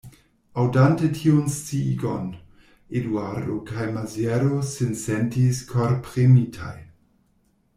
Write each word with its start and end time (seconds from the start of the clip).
Aŭdante 0.61 1.09
tiun 1.17 1.43
sciigon, 1.55 2.31
Eduardo 3.01 3.59
kaj 3.73 3.85
Maziero 3.99 4.65
sin 4.71 4.97
sentis 5.03 5.61
korpremitaj. 5.75 6.75